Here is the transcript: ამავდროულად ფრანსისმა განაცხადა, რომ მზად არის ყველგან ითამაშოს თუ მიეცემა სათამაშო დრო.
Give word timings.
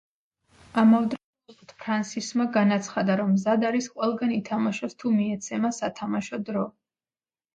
ამავდროულად 0.81 1.73
ფრანსისმა 1.81 2.47
განაცხადა, 2.55 3.17
რომ 3.19 3.29
მზად 3.35 3.67
არის 3.69 3.89
ყველგან 3.99 4.33
ითამაშოს 4.37 4.97
თუ 5.03 5.11
მიეცემა 5.17 5.71
სათამაშო 5.81 6.41
დრო. 6.49 6.65